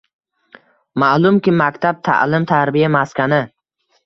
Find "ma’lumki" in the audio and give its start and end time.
1.03-1.53